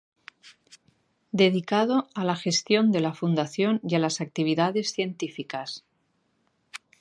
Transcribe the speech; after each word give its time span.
Dedicado 1.31 2.07
a 2.15 2.23
la 2.25 2.35
gestión 2.35 2.91
de 2.91 3.01
la 3.01 3.13
Fundación 3.13 3.79
y 3.87 3.93
a 3.93 3.99
las 3.99 4.19
actividades 4.19 4.93
científicas. 4.93 5.83